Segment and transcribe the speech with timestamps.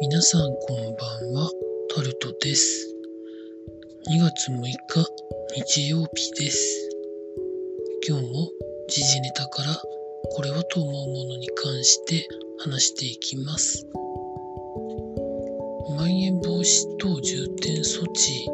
[0.00, 1.50] 皆さんこんばんは、
[1.94, 2.96] タルトです。
[4.08, 4.78] 2月6日、
[5.56, 6.88] 日曜日です。
[8.08, 8.50] 今日も
[8.88, 9.74] 時事ネタから
[10.32, 12.26] これはと思うものに関して
[12.60, 13.86] 話していきます。
[15.94, 18.48] まん延防止等重点措置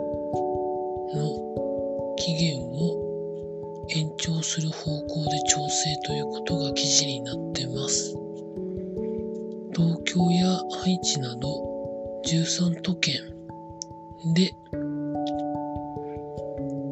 [1.14, 8.25] の期限を延長する方向で調整ということが記事になってます。
[9.76, 11.50] 東京や愛知など
[12.24, 13.20] 13都県
[14.32, 14.56] で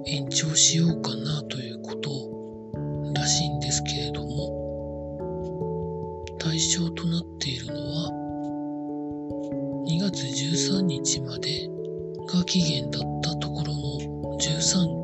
[0.07, 2.11] 延長しようかなということ
[3.19, 5.17] らしいんですけれども
[6.39, 8.11] 対象となっているのは
[9.89, 11.71] 2月13日まで
[12.27, 13.99] が期限だったところの
[14.39, 15.04] 13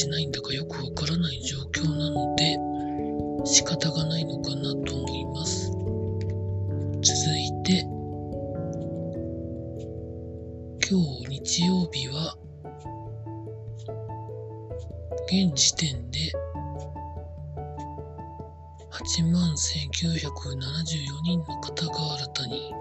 [0.00, 2.56] しないんだかよくわからない状況なので
[3.44, 5.70] 仕方がないのかなと思います。
[7.02, 7.82] 続いて
[10.88, 12.34] 今日日曜日は
[15.26, 16.18] 現時点で
[18.90, 22.72] 8万1974人の方が新たに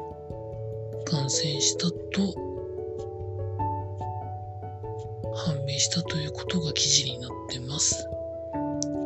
[1.06, 2.49] 感染したと
[5.80, 8.06] したということが記事になってます。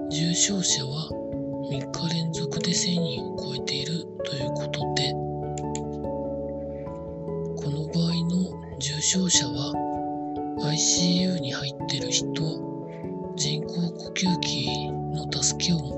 [0.10, 1.08] 重症者は
[1.70, 5.12] 3日連続で1000人を超えているということで、
[7.58, 9.72] この場合の重症者は
[10.62, 12.26] ICU に入っている人、
[13.36, 15.93] 人工呼吸器の助けを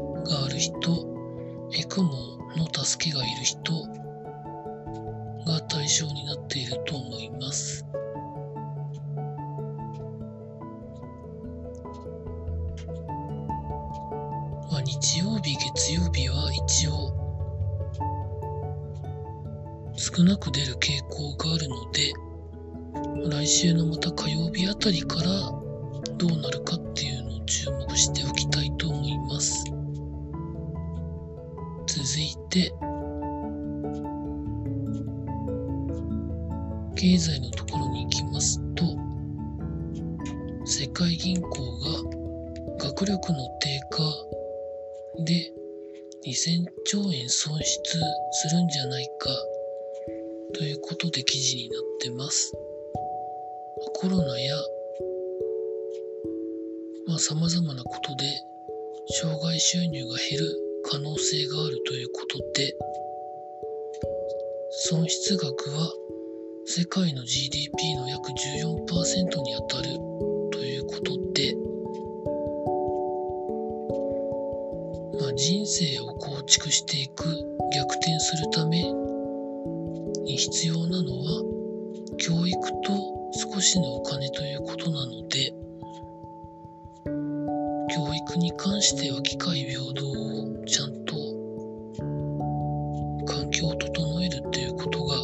[20.16, 22.14] 少なく出る傾向があるので、
[23.30, 25.52] 来週のまた火曜日あたりから
[26.16, 29.66] どうなるかっていうのを注目しておきたいと思います。
[31.86, 32.72] 続いて、
[36.96, 38.86] 経済のところに行きますと、
[40.66, 41.50] 世界銀行
[42.78, 44.02] が学力の低下
[45.26, 45.52] で
[46.26, 48.00] 2000兆円損失
[48.32, 49.55] するんじゃないか
[50.54, 52.54] ということで記事になってます。
[53.94, 54.56] コロナや
[57.08, 58.26] まあ様々なことで
[59.22, 62.76] 障害収入が減る可能性があるということで
[64.90, 65.92] 損失額は
[66.66, 69.90] 世界の GDP の約14%に当たる
[70.52, 71.56] ということで
[75.20, 77.24] まあ、人生を構築していく
[77.74, 78.84] 逆転するため
[80.26, 81.44] に必要なのは
[82.18, 82.94] 教育と
[83.54, 85.54] 少しのお金ということなので
[87.96, 91.16] 教育に関しては機会平等をちゃんと
[93.26, 95.16] 環境を整えるということが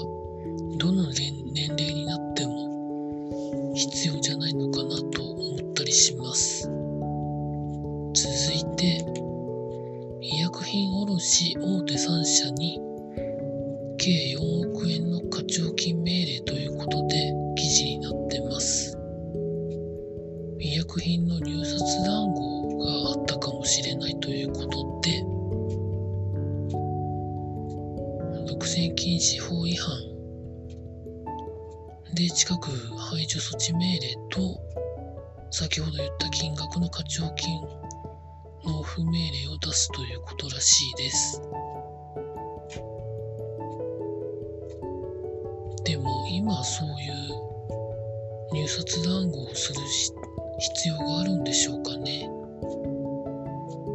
[0.78, 1.34] どの年
[1.78, 6.70] 齢になっても必要じゃないのかなと思ったりします。
[8.14, 9.04] 続いて
[10.22, 12.80] 医薬品卸大手3社に
[13.98, 14.51] 計4
[14.92, 18.98] 円の課徴金命令ということで記事になってます。
[20.60, 25.24] 医薬品の入札談合があったかもしれないということで、
[28.48, 29.98] 独占禁止法違反
[32.14, 34.60] で近く排除措置命令と
[35.50, 37.62] 先ほど言った金額の課徴金
[38.66, 41.42] 納付命令を出すということらしいです。
[46.42, 46.94] 今そういう
[48.52, 50.12] 入札談合をするし
[50.58, 52.28] 必要があるんでしょうかね。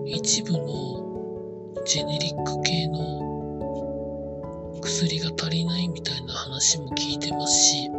[0.06, 7.90] 一部のジェネリック系の薬が足りないみたいな話も聞いてますし、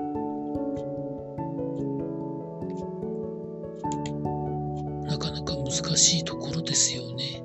[5.08, 7.44] なかなか難しいところですよね。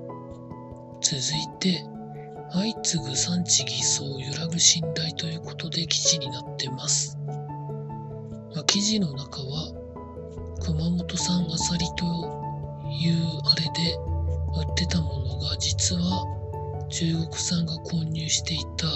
[1.00, 1.84] 続いて、
[2.54, 7.18] 相次ぐ産地偽装揺らぐ信頼ということで記事になってます。
[8.54, 9.72] まあ、記事の中は、
[10.60, 12.04] 熊本産アサリと
[12.90, 13.96] いうあれで
[14.68, 16.26] 売ってたものが実は
[16.90, 18.86] 中国産が混入していた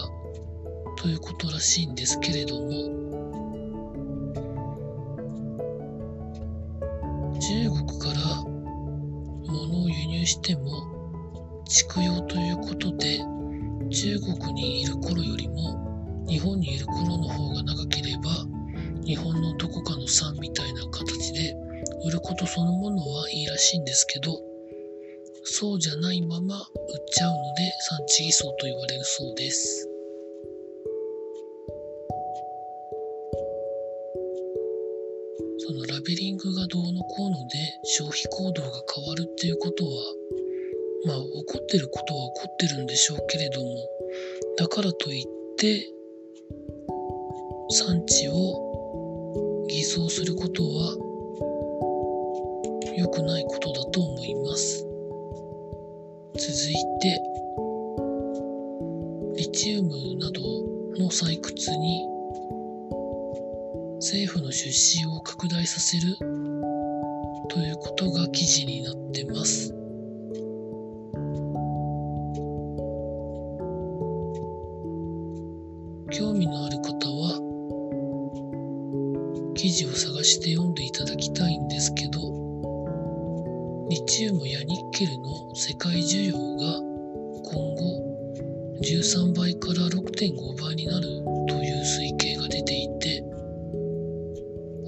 [1.03, 2.69] ということらしいんですけれども、
[7.41, 8.45] 中国から
[9.47, 13.25] 物を輸入しても畜養ということで
[13.97, 18.31] 中国にいる頃よりも日本にいる頃の方が長ければ
[19.07, 21.57] 日本のどこかの産みたいな形で
[22.05, 24.39] 売ることそのものはいいらしいんですけど
[25.45, 26.65] そうじゃないまま売っ
[27.11, 29.89] ちゃうので産地偽装と言われるそうです。
[35.67, 39.91] そのラベリングがどうのこうので消費行動が変わるっていうことは
[41.07, 43.77] まあ怒ってることは怒ってるんでしょうけれども
[44.59, 45.27] だからといっ
[45.57, 45.87] て
[47.71, 50.97] 産地を偽装することは
[52.97, 54.85] 良くないことだと思います
[56.35, 57.21] 続いて
[59.37, 60.41] リチウムなど
[60.99, 62.07] の採掘に
[63.97, 66.17] 政府の出資を拡大させる
[67.49, 69.76] ということが記事になってます。
[76.19, 77.37] 興味のある方は
[79.55, 86.81] 記事を探して読んでいただきたいんですけどリチウムやニッケルの世界需要が
[87.45, 88.01] 今後
[88.81, 91.07] 13倍から6.5倍になる
[91.49, 93.23] という推計が出ていて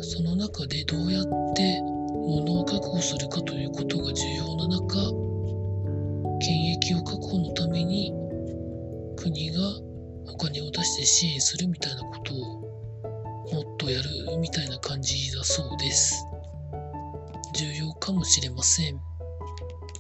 [0.01, 1.79] その中でどうやって
[2.27, 5.28] 物を確保するかということが重要な中
[10.99, 12.39] 金を出して支援するみたいなことを
[13.53, 16.27] もっとやるみたいな感じだそうです。
[17.55, 19.01] 重要かもしれません。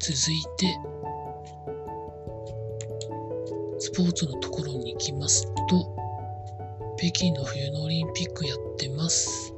[0.00, 0.76] 続いて、
[3.78, 5.96] スポーツのところに行きますと、
[6.98, 9.54] 北京の冬のオリンピックやってます。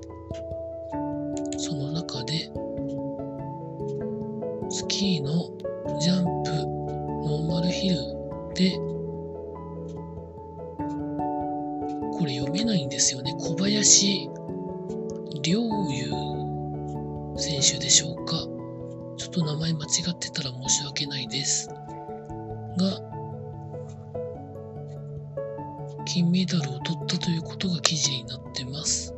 [1.58, 2.50] その中で、
[4.70, 5.50] スキーの
[5.98, 6.50] ジャンプ、
[7.26, 7.96] ノーマルヒル
[8.54, 8.89] で
[13.90, 14.30] 林
[15.42, 18.36] 陵侑選手でしょうか。
[19.16, 21.68] ちょっと名前間違ってたら申し訳ないです。
[21.68, 21.76] が、
[26.06, 29.12] 金メダルを取ったということが記事になってます。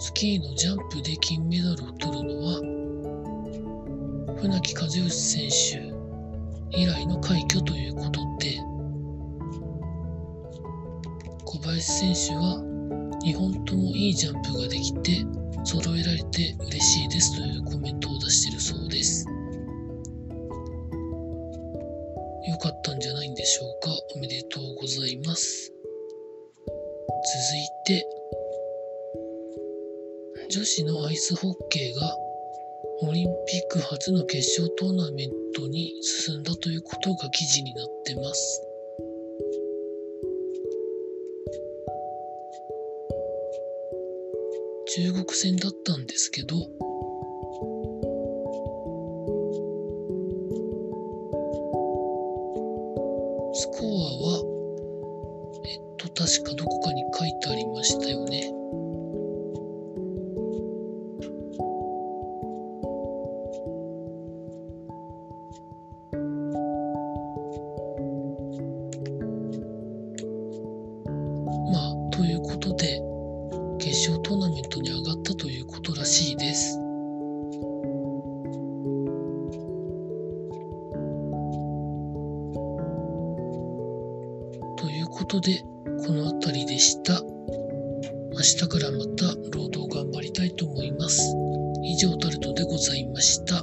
[0.00, 2.83] スキーのジャンプで金メダルを取るのは
[4.44, 8.60] 船木和義選手以来の快挙ということで
[11.46, 12.60] 小林選手は
[13.24, 15.24] 2本ともいいジャンプができて
[15.64, 19.26] 揃えられて嬉しいですというコメントを出しているそうです。
[22.46, 23.90] 良かったんじゃないんでしょうか。
[24.14, 25.72] おめでとうございます。
[27.86, 28.06] 続いて
[30.50, 32.23] 女子のアイスホッケーが
[33.02, 38.62] オリンピック初の決勝トーナメントに進んだということが記事になってます。
[44.96, 46.54] 中国戦だったんですけど、
[53.54, 53.88] スコア
[54.22, 54.44] は、
[55.66, 58.52] えっと、確かどこかに書いてありましたよね。
[72.64, 72.98] ことで
[73.78, 76.78] 決勝トーナメントに上がったということらしいです。
[84.78, 85.62] ということで
[86.06, 87.20] この辺りでした。
[88.32, 91.36] 明日からまた労働頑張りたいと思います。
[91.82, 93.62] 以上タルトでございました。